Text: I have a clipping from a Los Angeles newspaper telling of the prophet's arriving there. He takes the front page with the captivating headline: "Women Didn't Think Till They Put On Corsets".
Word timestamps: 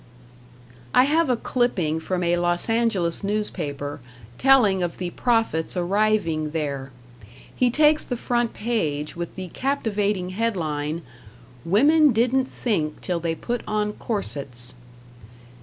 I 0.95 1.03
have 1.03 1.29
a 1.29 1.37
clipping 1.37 1.99
from 1.99 2.23
a 2.23 2.35
Los 2.37 2.69
Angeles 2.69 3.23
newspaper 3.23 3.99
telling 4.39 4.81
of 4.81 4.97
the 4.97 5.11
prophet's 5.11 5.77
arriving 5.77 6.49
there. 6.53 6.91
He 7.55 7.69
takes 7.69 8.03
the 8.03 8.17
front 8.17 8.55
page 8.55 9.15
with 9.15 9.35
the 9.35 9.49
captivating 9.49 10.31
headline: 10.31 11.03
"Women 11.63 12.11
Didn't 12.13 12.45
Think 12.45 12.99
Till 13.01 13.19
They 13.19 13.35
Put 13.35 13.61
On 13.67 13.93
Corsets". 13.93 14.73